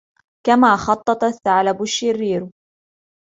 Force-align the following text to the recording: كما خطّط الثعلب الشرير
كما 0.45 0.75
خطّط 0.75 1.23
الثعلب 1.23 1.81
الشرير 1.81 2.49